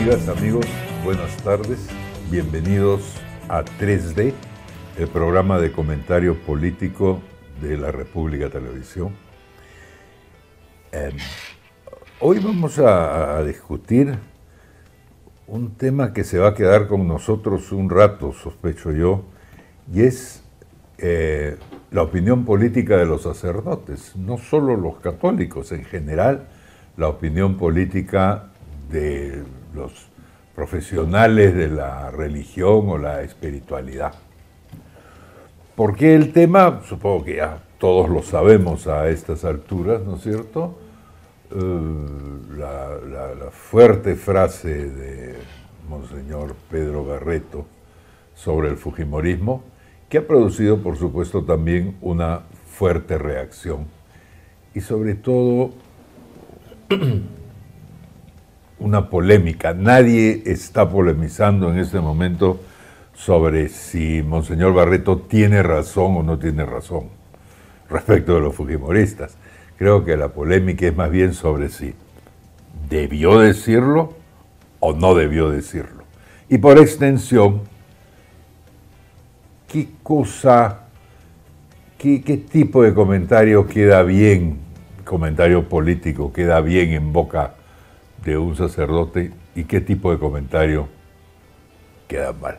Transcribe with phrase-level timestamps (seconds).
[0.00, 0.66] Amigas, amigos,
[1.04, 1.86] buenas tardes.
[2.30, 3.16] Bienvenidos
[3.50, 4.32] a 3D,
[4.96, 7.20] el programa de comentario político
[7.60, 9.12] de la República Televisión.
[10.92, 11.12] Eh,
[12.18, 14.18] hoy vamos a, a, discutir
[15.46, 19.24] un tema que se va a quedar con nosotros un rato, sospecho yo,
[19.92, 20.42] y es
[20.96, 21.58] eh,
[21.90, 26.48] la opinión política de los sacerdotes, no solo los católicos, en general
[26.96, 28.46] la opinión política
[28.90, 29.44] de
[29.74, 29.92] los
[30.54, 34.14] profesionales de la religión o la espiritualidad.
[35.74, 36.82] ¿Por qué el tema?
[36.84, 40.78] Supongo que ya todos lo sabemos a estas alturas, ¿no es cierto?
[41.50, 45.34] La, la, la, fuerte frase de
[45.88, 47.64] Monseñor Pedro Garreto
[48.34, 49.64] sobre el Fujimorismo,
[50.08, 53.86] que ha producido, por supuesto, también una fuerte reacción
[54.74, 55.70] y sobre todo
[58.80, 59.74] una polémica.
[59.74, 62.60] Nadie está polemizando en este momento
[63.14, 67.04] sobre si Monseñor Barreto tiene razón o no tiene razón
[67.88, 69.36] respecto de los fujimoristas.
[69.76, 71.94] Creo que la polémica es más bien sobre si
[72.88, 74.14] debió decirlo
[74.80, 76.04] o no debió decirlo.
[76.48, 77.62] Y por extensión,
[79.68, 80.86] ¿qué cosa,
[81.98, 84.58] qué, qué tipo de comentario queda bien,
[85.04, 87.54] comentario político, queda bien en boca
[88.24, 90.88] de un sacerdote y qué tipo de comentario
[92.08, 92.58] queda mal.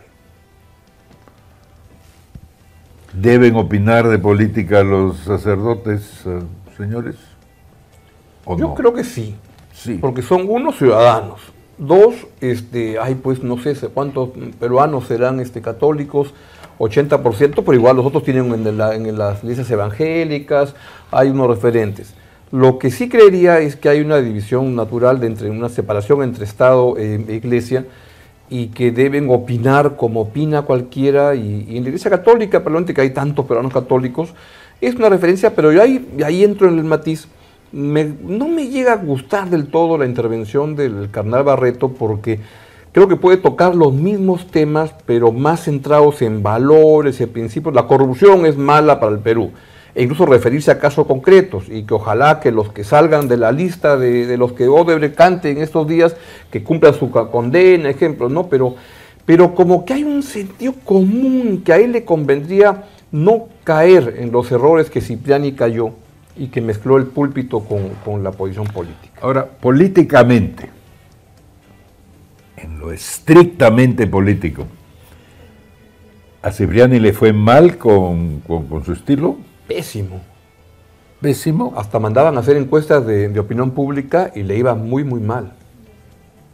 [3.13, 6.43] ¿Deben opinar de política los sacerdotes, uh,
[6.77, 7.15] señores?
[8.45, 8.75] ¿O Yo no?
[8.75, 9.35] creo que sí,
[9.73, 11.41] sí, porque son unos ciudadanos.
[11.77, 16.33] Dos, este, ay, pues no sé cuántos peruanos serán este, católicos,
[16.79, 20.75] 80%, pero igual los otros tienen en, la, en las iglesias evangélicas,
[21.11, 22.13] hay unos referentes.
[22.51, 26.43] Lo que sí creería es que hay una división natural, de entre una separación entre
[26.43, 27.85] Estado e Iglesia
[28.49, 31.33] y que deben opinar como opina cualquiera.
[31.33, 34.33] Y, en la Iglesia Católica, probablemente que hay tantos peruanos católicos,
[34.81, 37.29] es una referencia, pero yo ahí, ahí entro en el matiz.
[37.71, 42.41] No me llega a gustar del todo la intervención del carnal Barreto porque
[42.91, 47.73] creo que puede tocar los mismos temas, pero más centrados en valores y principios.
[47.73, 49.51] La corrupción es mala para el Perú
[49.93, 53.51] e incluso referirse a casos concretos y que ojalá que los que salgan de la
[53.51, 56.15] lista de, de los que Odebrecht cante en estos días,
[56.49, 58.47] que cumplan su condena, ejemplos, ¿no?
[58.47, 58.75] Pero,
[59.25, 64.31] pero como que hay un sentido común que a él le convendría no caer en
[64.31, 65.91] los errores que Cipriani cayó
[66.37, 69.19] y que mezcló el púlpito con, con la posición política.
[69.21, 70.69] Ahora, políticamente,
[72.55, 74.65] en lo estrictamente político,
[76.41, 79.50] ¿a Cipriani le fue mal con, con su estilo?
[79.73, 80.19] Pésimo.
[81.21, 81.73] Pésimo.
[81.77, 85.53] Hasta mandaban a hacer encuestas de, de, opinión pública y le iba muy, muy mal.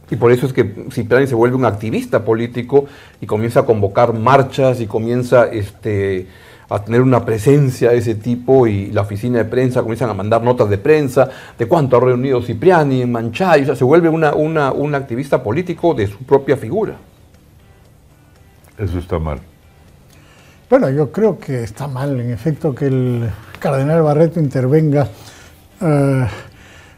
[0.08, 2.86] Y por eso es que Cipriani se vuelve un activista político
[3.20, 6.28] y comienza a convocar marchas y comienza este,
[6.68, 10.42] a tener una presencia de ese tipo y la oficina de prensa comienzan a mandar
[10.42, 13.62] notas de prensa de cuánto ha reunido Cipriani en Manchay.
[13.62, 16.96] O sea, se vuelve una, una, un activista político de su propia figura.
[18.78, 19.40] Eso está mal.
[20.70, 25.08] Bueno, yo creo que está mal, en efecto, que el cardenal Barreto intervenga
[25.80, 25.86] uh,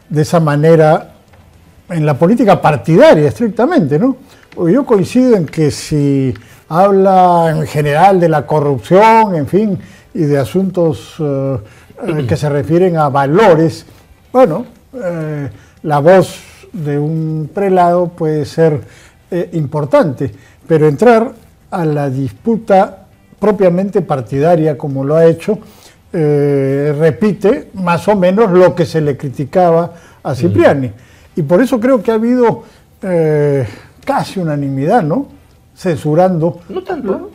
[0.09, 1.13] de esa manera
[1.87, 4.17] en la política partidaria, estrictamente, ¿no?
[4.69, 6.33] Yo coincido en que si
[6.67, 9.79] habla en general de la corrupción, en fin,
[10.13, 11.59] y de asuntos uh, uh,
[12.27, 13.85] que se refieren a valores,
[14.33, 15.49] bueno, eh,
[15.83, 16.41] la voz
[16.73, 18.81] de un prelado puede ser
[19.29, 20.29] eh, importante,
[20.67, 21.31] pero entrar
[21.69, 23.00] a la disputa
[23.41, 25.57] propiamente partidaria como lo ha hecho,
[26.13, 30.89] eh, repite más o menos lo que se le criticaba a Cipriani.
[30.89, 30.93] Mm.
[31.37, 32.63] Y por eso creo que ha habido
[33.01, 33.67] eh,
[34.05, 35.27] casi unanimidad, ¿no?
[35.75, 36.59] Censurando.
[36.69, 37.31] No tanto.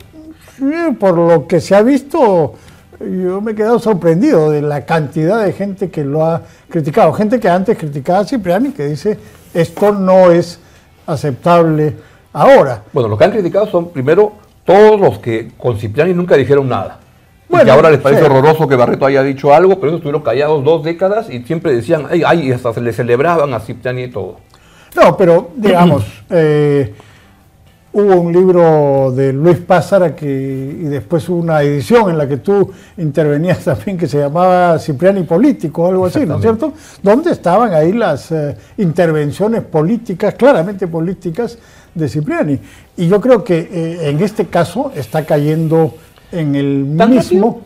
[0.97, 2.53] Por lo que se ha visto,
[2.99, 7.11] yo me he quedado sorprendido de la cantidad de gente que lo ha criticado.
[7.11, 9.17] Gente que antes criticaba a Cipriani, que dice,
[9.53, 10.57] esto no es
[11.05, 11.95] aceptable
[12.31, 12.83] ahora.
[12.93, 16.99] Bueno, lo que han criticado son, primero, todos los que con Cipriani nunca dijeron nada.
[17.47, 18.27] Bueno, y que ahora les parece sí.
[18.29, 22.05] horroroso que Barreto haya dicho algo, pero ellos estuvieron callados dos décadas y siempre decían,
[22.09, 24.39] ay, ay hasta se le celebraban a Cipriani y todo.
[24.93, 26.93] No, pero digamos, eh,
[27.93, 32.37] hubo un libro de Luis Pázara que, y después hubo una edición en la que
[32.37, 36.73] tú intervenías también que se llamaba Cipriani Político o algo así, ¿no es cierto?
[37.01, 41.57] Donde estaban ahí las eh, intervenciones políticas, claramente políticas,
[41.97, 42.59] de Cipriani.
[42.95, 45.93] Y yo creo que eh, en este caso está cayendo
[46.31, 47.61] en el mismo,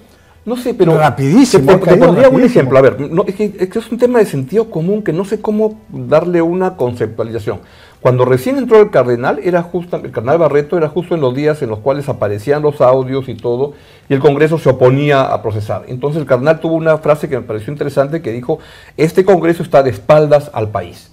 [0.45, 0.97] No sé, pero.
[0.97, 1.77] Rapidísimo.
[1.79, 2.77] Te, pondría un ejemplo.
[2.77, 2.97] A ver,
[3.27, 7.59] es, que, es, un tema de sentido común que no sé cómo darle una conceptualización.
[7.99, 11.61] Cuando recién entró el cardenal, era justo, el cardenal Barreto era justo en los días
[11.61, 13.73] en los cuales aparecían los audios y todo,
[14.09, 15.83] y el Congreso se oponía a procesar.
[15.87, 18.57] Entonces el cardenal tuvo una frase que me pareció interesante que dijo:
[18.97, 21.10] Este Congreso está de espaldas al país.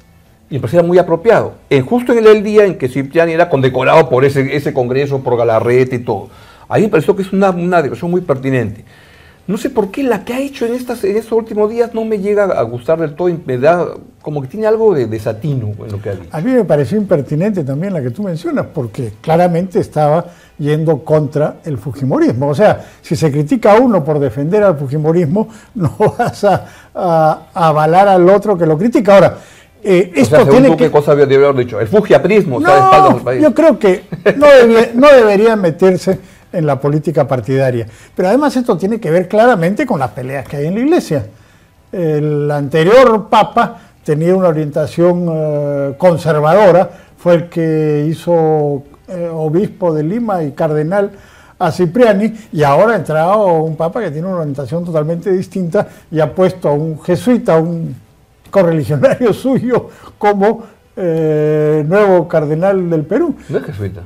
[0.51, 1.55] Y me parecía muy apropiado.
[1.69, 5.37] En, justo en el, día en que Cipriani era condecorado por ese, ese Congreso, por
[5.37, 6.29] Galarrete y todo.
[6.69, 8.85] Ahí me pareció que es una, una declaración muy pertinente.
[9.49, 12.05] No sé por qué la que ha hecho en, estas, en estos últimos días no
[12.05, 15.91] me llega a gustar del todo me da como que tiene algo de desatino en
[15.91, 16.29] lo que ha dicho.
[16.31, 20.27] A mí me pareció impertinente también la que tú mencionas, porque claramente estaba
[20.59, 22.49] yendo contra el Fujimorismo.
[22.49, 28.07] O sea, si se critica a uno por defender al Fujimorismo, no vas a, avalar
[28.07, 29.15] al otro que lo critica.
[29.15, 29.39] Ahora,
[29.83, 31.81] eh, esto tiene ¿qué cosa había haber dicho?
[31.81, 33.43] El Fujiaprismo está de espaldas país.
[33.43, 34.05] Yo creo que
[34.37, 34.47] no,
[34.95, 36.19] no debería meterse
[36.53, 37.87] en la política partidaria.
[38.15, 41.27] Pero además esto tiene que ver claramente con las peleas que hay en la iglesia.
[41.93, 50.03] El anterior papa tenía una orientación eh, conservadora, fue el que hizo eh, obispo de
[50.03, 51.11] Lima y cardenal
[51.59, 56.21] a Cipriani, y ahora ha entrado un papa que tiene una orientación totalmente distinta y
[56.21, 57.97] ha puesto a un jesuita, un
[58.51, 60.65] correligionario suyo, como
[60.97, 63.37] eh, nuevo cardenal del Perú.
[63.49, 64.03] ¿No es jesuita?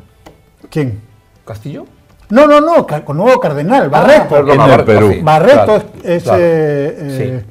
[0.70, 1.00] ¿Quién?
[1.44, 1.86] ¿Castillo?
[2.32, 5.22] No, no, no, con nuevo cardenal, ah, Barreto.
[5.22, 7.44] Barreto es eh, eh,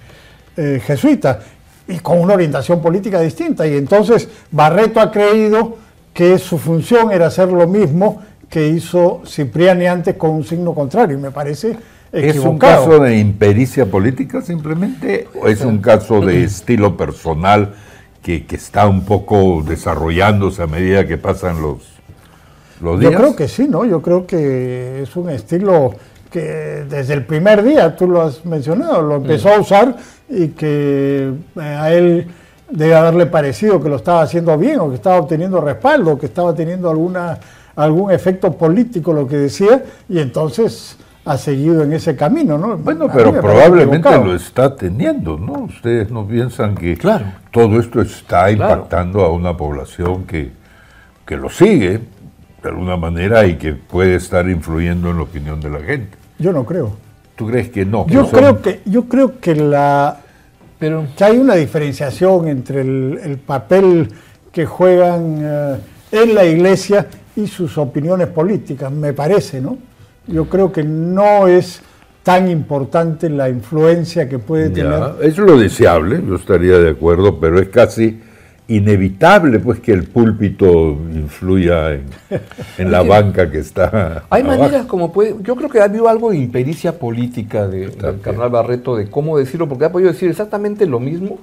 [0.57, 1.39] eh, jesuita
[1.87, 3.67] y con una orientación política distinta.
[3.67, 5.77] Y entonces Barreto ha creído
[6.11, 11.15] que su función era hacer lo mismo que hizo Cipriani antes con un signo contrario.
[11.15, 11.77] Y me parece
[12.11, 17.73] ¿Es un caso de impericia política simplemente o es un caso de estilo personal
[18.21, 21.91] que, que, está un poco desarrollándose a medida que pasan los,
[22.81, 23.85] yo creo que sí, ¿no?
[23.85, 25.93] Yo creo que es un estilo
[26.31, 29.97] que desde el primer día, tú lo has mencionado, lo empezó a usar
[30.29, 32.27] y que eh, a él
[32.69, 36.55] debe haberle parecido que lo estaba haciendo bien o que estaba obteniendo respaldo, que estaba
[36.55, 37.37] teniendo alguna,
[37.75, 42.77] algún efecto político lo que decía y entonces ha seguido en ese camino, ¿no?
[42.77, 45.63] Bueno, pero probablemente lo está teniendo, ¿no?
[45.63, 47.25] Ustedes no piensan que claro.
[47.51, 50.51] todo esto está impactando a una población que,
[51.25, 51.99] que lo sigue,
[52.63, 56.17] de alguna manera y que puede estar influyendo en la opinión de la gente.
[56.39, 56.91] Yo no creo.
[57.35, 58.07] ¿Tú crees que no?
[58.07, 60.17] Yo creo que yo creo que la
[60.81, 64.09] pero que hay una diferenciación entre el, papel
[64.51, 65.77] que juegan eh,
[66.11, 69.77] en la iglesia y sus opiniones políticas, me parece, ¿no?
[70.27, 71.81] Yo creo que no es
[72.23, 75.15] tan importante la influencia que puede tener.
[75.21, 78.19] Es lo deseable, yo estaría de acuerdo, pero es casi
[78.67, 81.91] inevitable pues que el púlpito influya
[82.77, 84.23] en, la banca que está.
[84.29, 85.35] Hay maneras como puede.
[85.41, 89.37] Yo creo que ha habido algo de impericia política de, del carnal Barreto de cómo
[89.37, 91.39] decirlo, porque ha podido decir exactamente lo mismo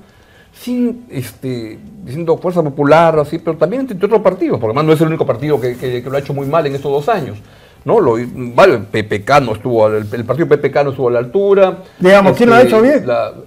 [0.52, 4.92] sin este, diciendo fuerza popular o así, pero también entre otros partidos, porque además no
[4.92, 7.38] es el único partido que, que lo ha hecho muy mal en estos dos años.
[7.88, 8.00] ¿No?
[8.00, 11.78] Lo, el PPK no estuvo, el, partido PPK no estuvo a la altura.
[11.98, 13.04] Digamos, ¿quién lo ha este, hecho bien?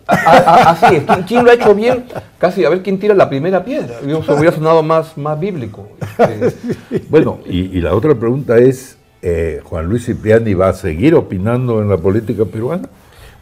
[0.07, 2.05] así es, ¿quién, lo ha hecho bien?
[2.39, 4.01] Casi a ver quién tira la primera piedra.
[4.05, 5.87] Yo, se hubiera sonado más, más bíblico.
[6.17, 7.01] Este.
[7.09, 11.89] Bueno, y, la otra pregunta es, eh, ¿Juan Luis Cipriani va a seguir opinando en
[11.89, 12.89] la política peruana?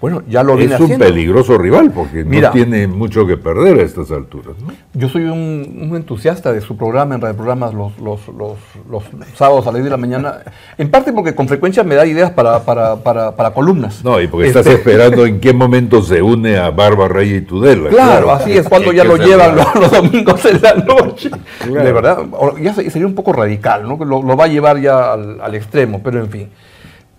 [0.01, 3.83] Bueno, ya lo viene Es un peligroso rival porque no tiene mucho que perder a
[3.83, 4.55] estas alturas.
[4.93, 9.03] Yo soy un, entusiasta de su programa en Radio Programas los, los, los,
[9.35, 10.39] sábados a las 10 de la mañana,
[10.77, 14.03] en parte porque con frecuencia me da ideas para, para, para, columnas.
[14.03, 17.41] No, y porque estás este esperando en qué momento se une a Barba Rey y
[17.41, 17.89] Tudela.
[17.89, 21.29] Claro, así es, cuando ya lo llevan los, domingos en la noche.
[21.65, 22.19] De verdad,
[22.61, 23.97] ya sería un poco radical, ¿no?
[23.97, 26.49] Lo, lo va a llevar ya al, al extremo, pero en fin.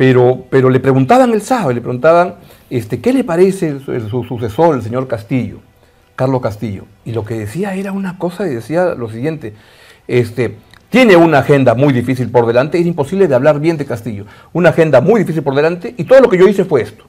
[0.01, 2.37] Pero, pero le preguntaban el sábado, le preguntaban
[2.71, 5.59] este, ¿qué le parece su, sucesor, el señor Castillo,
[6.17, 6.85] Carlos Castillo?
[7.05, 9.53] Y lo que decía era una cosa y decía lo siguiente,
[10.09, 10.57] este,
[10.89, 14.71] tiene una agenda muy difícil por delante, es imposible de hablar bien de Castillo, una
[14.71, 17.05] agenda muy difícil por delante y todo lo que yo hice fue esto.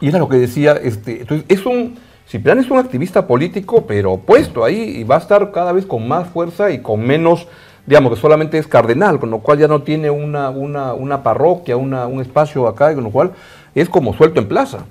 [0.00, 1.96] Y era lo que decía, este, entonces es un,
[2.28, 6.06] Ciprián es un activista político, pero puesto ahí y va a estar cada vez con
[6.06, 7.48] más fuerza y con menos
[7.86, 12.20] digamos que solamente es cardenal, con lo cual ya no tiene una, una, parroquia, un
[12.20, 13.32] espacio acá, con lo cual
[13.74, 14.84] es como suelto en plaza.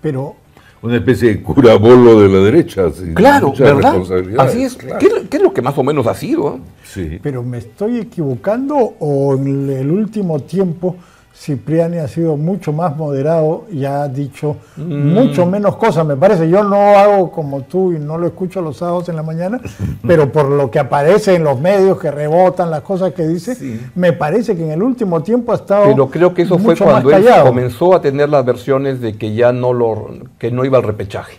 [0.00, 0.36] Pero
[0.82, 2.84] una especie de cura bolo de la derecha.
[3.14, 4.00] claro, ¿verdad?
[4.38, 4.76] Así es.
[4.76, 6.58] ¿Qué, es lo que más o menos ha sido?
[6.84, 7.18] Sí.
[7.22, 10.96] Pero me estoy equivocando o en el último tiempo
[11.34, 15.14] Cipriani ha sido mucho más moderado y ha dicho mm.
[15.14, 16.50] mucho menos cosas, me parece.
[16.50, 19.60] Yo no hago como tú y no lo escucho los sábados en la mañana,
[20.06, 24.12] pero por lo que aparece en los medios que rebotan las cosas que dice, me
[24.12, 25.84] parece que en el último tiempo ha estado.
[25.84, 29.52] Pero creo que eso fue cuando él comenzó a tener las versiones de que ya
[29.52, 30.08] no lo,
[30.38, 31.38] que no iba al repechaje.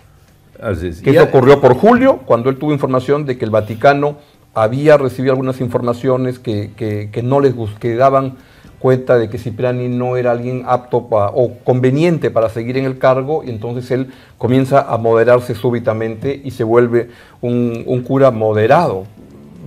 [1.03, 4.17] Que eso ocurrió por julio, cuando él tuvo información de que el Vaticano
[4.53, 8.35] había recibido algunas informaciones que, que no les que daban
[8.81, 13.43] cuenta de que Cipriani no era alguien apto o conveniente para seguir en el cargo
[13.43, 14.07] y entonces él
[14.37, 17.09] comienza a moderarse súbitamente y se vuelve
[17.41, 19.05] un, cura moderado.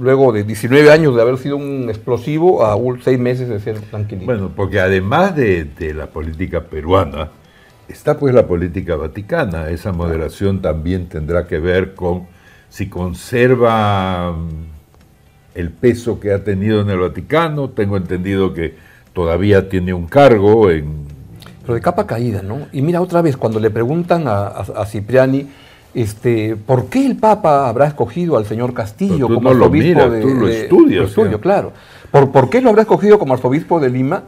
[0.00, 4.26] Luego de 19 años de haber sido un explosivo a seis meses de ser tranquilito.
[4.26, 7.30] Bueno, porque además de, de la política peruana,
[7.86, 9.70] está pues la política vaticana.
[9.70, 12.26] Esa moderación también tendrá que ver con
[12.68, 14.74] si conserva mm,
[15.54, 17.70] el peso que ha tenido en el Vaticano.
[17.70, 18.74] Tengo entendido que
[19.14, 21.04] todavía tiene un cargo en...
[21.62, 22.66] Pero de capa caída, ¿no?
[22.72, 25.48] Y mira, otra vez, cuando le preguntan a, Cipriani,
[25.94, 30.48] este, ¿por qué el Papa habrá escogido al señor Castillo como arzobispo de, tú lo
[30.48, 31.72] estudias, estudio, claro.
[32.10, 34.24] ¿Por, ¿Por qué lo habrá escogido como arzobispo de Lima?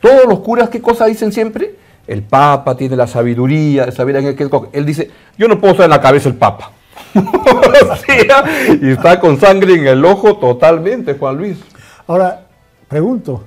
[0.00, 1.74] Todos los curas, ¿qué cosa dicen siempre?
[2.06, 5.84] El Papa tiene la sabiduría de saber en qué Él dice, yo no puedo estar
[5.84, 6.70] en la cabeza el Papa.
[8.80, 11.58] y está con sangre en el ojo totalmente, Juan Luis.
[12.06, 12.46] Ahora,
[12.88, 13.42] pregunto,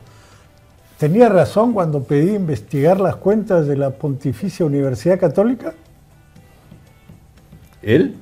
[1.00, 5.74] ¿Tenía razón cuando pedí investigar las cuentas de la Pontificia Universidad Católica?
[7.82, 8.16] ¿Él?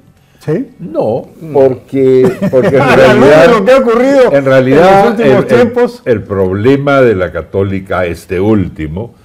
[0.46, 0.76] ¿Sí?
[0.78, 6.02] No, porque, porque en realidad, lo que ha ocurrido en, realidad, los últimos el, tiempos.
[6.06, 9.16] El, problema de la católica, este último,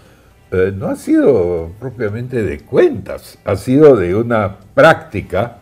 [0.50, 5.58] eh, no ha sido propiamente de cuentas, ha sido de una práctica,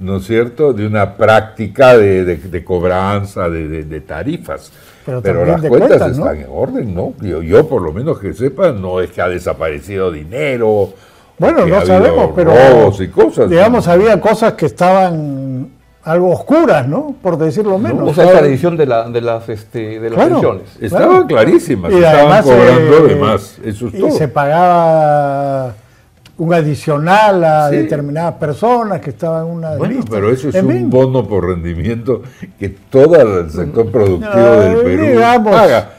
[0.00, 0.72] ¿no es cierto?
[0.72, 4.72] De una práctica de, cobranza, de tarifas.
[5.04, 7.14] Pero, las cuentas, están en orden, ¿no?
[7.20, 10.90] Yo, por lo menos que sepa, no es que ha desaparecido dinero.
[11.38, 12.52] Bueno, no sabemos, pero
[12.98, 15.68] y cosas, digamos, había cosas que estaban
[16.04, 17.16] algo oscuras, ¿no?
[17.20, 18.08] Por decirlo menos.
[18.10, 20.62] o sea, esa edición de, la, de las, este, de las pensiones.
[20.80, 23.58] Estaban clarísimas, y estaban cobrando de más.
[23.64, 25.74] Eso es y se pagaba
[26.36, 31.26] un adicional a determinadas personas que estaban en una bueno, pero eso es un bono
[31.26, 32.22] por rendimiento
[32.58, 35.90] que todo el sector productivo del Perú paga.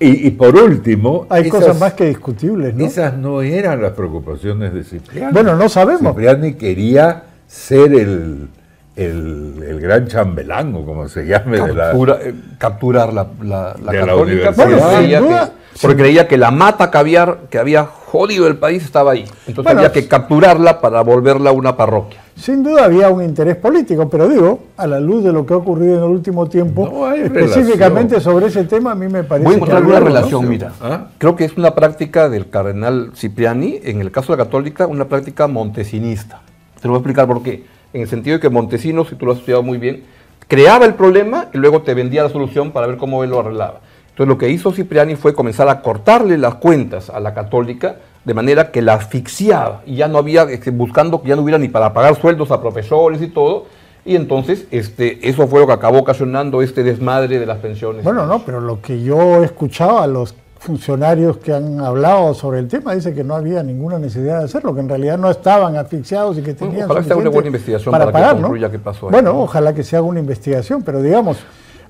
[0.00, 1.26] Y, por último...
[1.30, 2.84] Hay cosas más que discutibles, ¿no?
[2.84, 5.32] Esas no eran las preocupaciones de Cipriani.
[5.32, 6.12] Bueno, no sabemos.
[6.12, 8.48] Cipriani quería ser el,
[8.96, 15.52] el, gran chambelán, o como se llame, de la, eh, capturar la, la, universidad.
[15.80, 19.24] porque creía que la mata caviar que había jodido el país estaba ahí.
[19.48, 22.20] Entonces había que capturarla para volverla una parroquia.
[22.36, 25.56] Sin duda había un interés político, pero digo, a la luz de lo que ha
[25.56, 29.56] ocurrido en el último tiempo, específicamente sobre ese tema, a mí me parece Voy a
[29.56, 30.72] encontrar una relación, mira.
[30.80, 31.08] ¿Ah?
[31.18, 35.06] Creo que es una práctica del cardenal Cipriani, en el caso de la católica, una
[35.06, 36.42] práctica montesinista.
[36.80, 39.24] Te lo voy a explicar por qué en el sentido de que Montesinos, si tú
[39.24, 40.02] lo has estudiado muy bien,
[40.48, 43.80] creaba el problema y luego te vendía la solución para ver cómo él lo arreglaba.
[44.14, 48.32] Entonces lo que hizo Cipriani fue comenzar a cortarle las cuentas a la católica de
[48.32, 51.66] manera que la asfixiaba y ya no había, este, buscando que ya no hubiera ni
[51.66, 53.66] para pagar sueldos a profesores y todo,
[54.04, 58.04] y entonces este, eso fue lo que acabó ocasionando este desmadre de las pensiones.
[58.04, 62.68] Bueno, no, pero lo que yo escuchaba a los funcionarios que han hablado sobre el
[62.68, 66.38] tema dicen que no había ninguna necesidad de hacerlo, que en realidad no estaban asfixiados
[66.38, 68.52] y que tenían ojalá que sea una buena investigación para, pagar, ¿no?
[68.70, 69.08] qué pasó.
[69.08, 71.38] bueno, ojalá que se haga una investigación, pero digamos,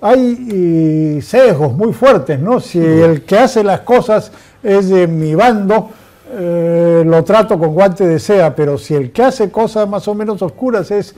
[0.07, 2.61] hay sesgos muy fuertes, ¿no?
[2.61, 4.33] Si el que hace las cosas
[4.63, 5.89] es de mi bando,
[6.31, 10.15] eh, lo trato con guante de seda, pero si el que hace cosas más o
[10.15, 11.15] menos oscuras es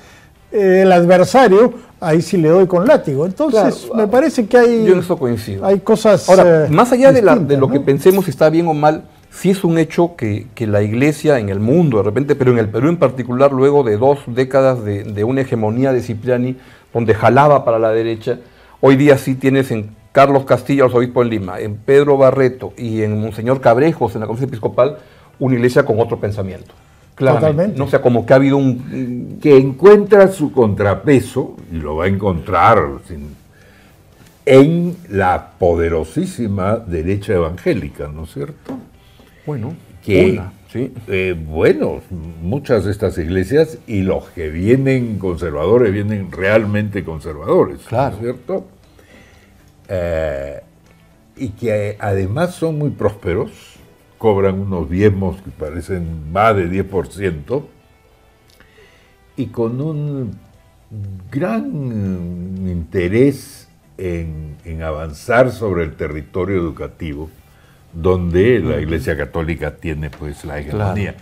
[0.53, 3.27] eh, el adversario, ahí sí le doy con látigo.
[3.27, 4.85] Entonces, me parece que hay.
[4.85, 5.67] Yo en eso coincido.
[5.67, 6.29] Hay cosas.
[6.29, 7.23] Ahora, eh, más allá de,
[7.57, 9.03] lo que pensemos si está bien o mal,
[9.33, 12.69] sí es un hecho que, la iglesia en el mundo, de repente, pero en el
[12.69, 16.57] Perú en particular, luego de dos décadas de, una hegemonía de Cipriani,
[16.95, 18.39] donde jalaba para la derecha,
[18.81, 23.21] hoy día sí tienes en Carlos Castillo, arzobispo en Lima, en Pedro Barreto y en
[23.21, 24.99] Monseñor Cabrejos, en la Conferencia Episcopal,
[25.39, 26.73] una iglesia con otro pensamiento.
[27.15, 27.79] Claramente.
[27.79, 29.39] No sea como que ha habido un...
[29.41, 32.79] Que encuentra su contrapeso, y lo va a encontrar
[34.47, 38.79] en la poderosísima derecha evangélica, ¿no es cierto?
[39.45, 40.41] Bueno, que,
[40.77, 40.95] sí.
[41.09, 42.01] Eh, bueno,
[42.43, 48.67] muchas de estas iglesias y los que vienen conservadores vienen realmente conservadores, ¿no es cierto?
[49.89, 50.61] Eh,
[51.37, 53.77] y que además son muy prósperos
[54.19, 57.65] cobran unos diezmos que parecen más de 10%,
[59.37, 60.39] y con un
[61.31, 61.67] gran
[62.67, 63.69] interés
[63.99, 67.31] en, avanzar sobre el territorio educativo,
[67.97, 71.15] donde la Iglesia Católica tiene pues la hegemonía.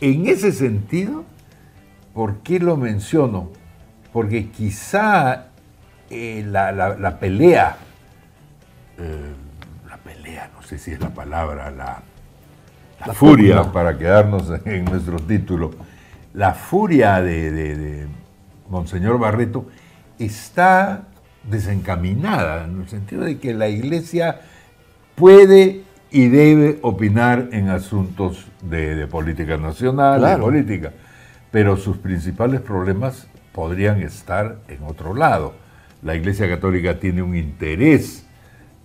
[0.00, 1.24] En ese sentido,
[2.12, 3.50] ¿por qué lo menciono?
[4.12, 5.46] Porque quizá
[6.10, 7.76] eh, la, pelea,
[8.98, 9.32] eh,
[9.88, 12.02] la pelea, no sé si es la palabra, la,
[13.14, 15.70] furia, para quedarnos en nuestro título,
[16.34, 18.08] la furia de
[18.68, 19.66] Monseñor Barreto
[20.18, 21.04] está
[21.44, 24.40] desencaminada, en el sentido de que la Iglesia
[25.14, 25.85] puede
[26.16, 30.92] y debe opinar en asuntos de, política nacional, de política,
[31.50, 35.52] pero sus principales problemas podrían estar en otro lado.
[36.00, 38.26] La Iglesia Católica tiene un interés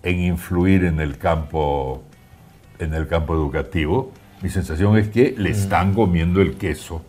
[0.04, 2.04] en influir en el campo,
[2.80, 4.12] en el campo educativo.
[4.42, 5.54] Mi sensación es que le mm.
[5.54, 7.02] están comiendo el queso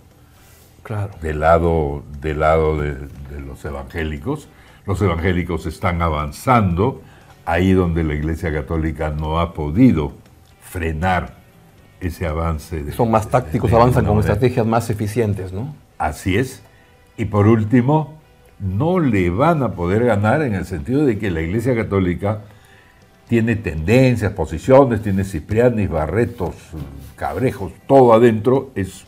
[0.84, 1.10] claro.
[1.20, 4.48] del lado, del lado de los evangélicos
[4.86, 7.02] los evangélicos están avanzando
[7.44, 10.12] ahí donde la Iglesia Católica no ha podido
[10.60, 11.34] frenar
[12.00, 12.92] ese avance.
[12.92, 15.74] Son más tácticos, avanzan con estrategias más eficientes, ¿no?
[15.98, 16.62] Así es.
[17.16, 18.18] Y por último,
[18.58, 22.40] no le van a poder ganar en el sentido de que la Iglesia Católica
[23.28, 26.54] tiene tendencias, posiciones, tiene Ciprianis, Barretos,
[27.16, 28.72] Cabrejos, todo adentro.
[28.74, 29.06] Es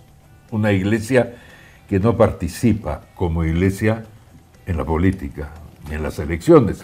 [0.51, 1.35] una iglesia
[1.89, 4.05] que no participa como iglesia
[4.67, 5.51] en la política,
[5.91, 6.83] en las elecciones,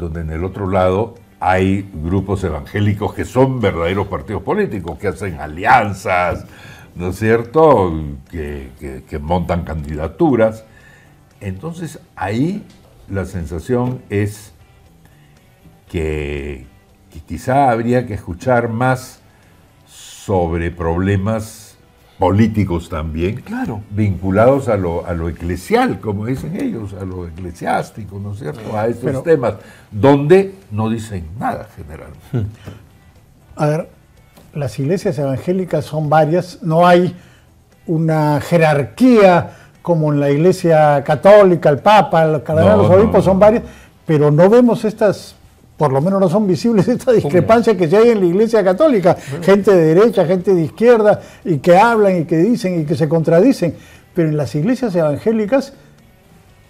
[0.00, 5.40] donde en el otro lado hay grupos evangélicos que son verdaderos partidos políticos, que hacen
[5.40, 6.44] alianzas,
[6.94, 7.92] ¿no es cierto?,
[8.30, 10.64] que, montan candidaturas.
[11.40, 12.64] Entonces ahí
[13.08, 14.52] la sensación es
[15.88, 16.66] que
[17.26, 19.20] quizá habría que escuchar más
[19.86, 21.69] sobre problemas
[22.20, 23.80] políticos también, claro.
[23.90, 28.76] vinculados a lo, a lo eclesial, como dicen ellos, a lo eclesiástico, ¿no es cierto?
[28.76, 29.54] A estos temas,
[29.90, 32.60] donde no dicen nada generalmente.
[33.56, 33.88] A ver,
[34.54, 37.16] las iglesias evangélicas son varias, no hay
[37.86, 43.62] una jerarquía como en la iglesia católica, el papa, el cardenal, los obispos son varias,
[44.04, 45.36] pero no vemos estas
[45.80, 49.16] por lo menos no son visibles estas discrepancias que se hay en la Iglesia Católica.
[49.40, 53.08] Gente de derecha, gente de izquierda, y que hablan y que dicen y que se
[53.08, 53.74] contradicen.
[54.12, 55.72] Pero en las iglesias evangélicas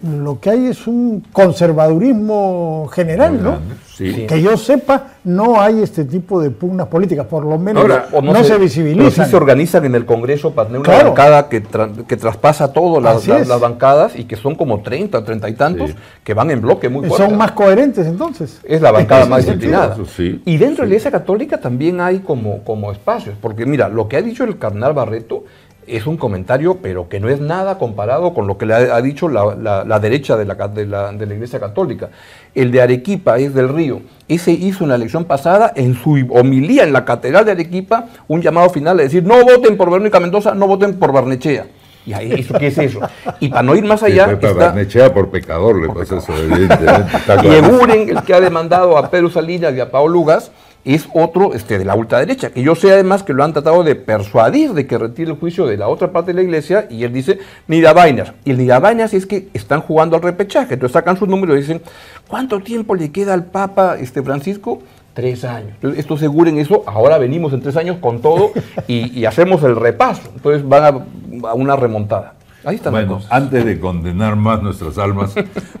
[0.03, 3.59] lo que hay es un conservadurismo general, ¿no?
[3.97, 8.57] Que yo sepa, no hay este tipo de pugnas políticas, por lo menos no, se,
[8.57, 9.11] visibilizan.
[9.11, 11.61] Pero sí se organizan en el Congreso para tener una bancada que,
[12.07, 13.27] que traspasa todo, las,
[13.59, 15.91] bancadas, y que son como 30, 30 y tantos,
[16.23, 17.27] que van en bloque muy fuerte.
[17.27, 18.59] Son más coherentes entonces.
[18.63, 19.97] Es la bancada más disciplinada.
[20.17, 24.17] y dentro de la Iglesia Católica también hay como, como espacios, porque mira, lo que
[24.17, 25.43] ha dicho el cardenal Barreto
[25.87, 29.27] es un comentario, pero que no es nada comparado con lo que le ha, dicho
[29.27, 30.85] la, derecha de la, de
[31.25, 32.09] la, Iglesia Católica.
[32.53, 34.01] El de Arequipa es del Río.
[34.27, 38.41] Ese hizo en la elección pasada, en su homilía en la Catedral de Arequipa, un
[38.41, 41.65] llamado final a decir, no voten por Verónica Mendoza, no voten por Barnechea.
[42.05, 42.99] ¿Y ahí, ¿qué es eso?
[43.39, 44.35] Y para no ir más allá.
[44.35, 47.11] Barnechea por pecador le pasa eso, evidentemente.
[47.43, 50.51] y Eguren, el que ha demandado a Pedro Salinas y a Pablo Lugas,
[50.83, 53.95] es otro este, de la ultraderecha, que yo sé además que lo han tratado de
[53.95, 57.13] persuadir de que retire el juicio de la otra parte de la iglesia y él
[57.13, 58.33] dice, ni da vainas.
[58.45, 61.57] Y el ni da vainas es que están jugando al repechaje, entonces sacan sus números
[61.57, 61.81] y dicen,
[62.27, 64.81] ¿cuánto tiempo le queda al Papa este, Francisco?
[65.13, 65.71] Tres años.
[65.75, 68.51] Entonces, esto aseguren eso, ahora venimos en tres años con todo
[68.87, 70.21] y, hacemos el repaso.
[70.33, 72.35] Entonces van a, a una remontada.
[72.63, 75.33] Ahí está bueno, antes de condenar más nuestras almas,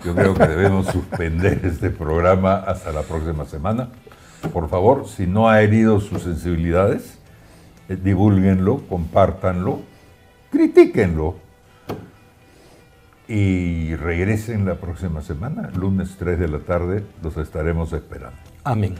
[0.03, 3.87] yo creo que debemos suspender este programa hasta la próxima semana
[4.49, 7.19] por favor, si no ha herido sus sensibilidades,
[7.89, 9.81] eh, divulguenlo, compártanlo,
[10.51, 11.35] critíquenlo
[13.27, 18.37] y regresen la próxima semana, lunes 3 de la tarde, los estaremos esperando.
[18.63, 18.95] Amén.